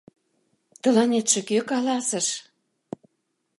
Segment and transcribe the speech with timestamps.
[0.81, 2.27] —Тыланетше кӧ каласыш?